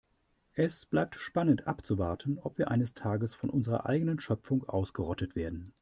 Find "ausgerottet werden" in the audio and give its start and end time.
4.67-5.73